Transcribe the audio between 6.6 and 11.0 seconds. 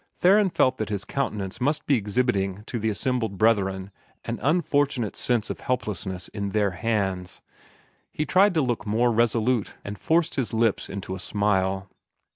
hands. He tried to look more resolute, and forced his lips